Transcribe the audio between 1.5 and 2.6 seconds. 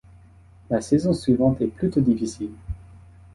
est plutôt difficile.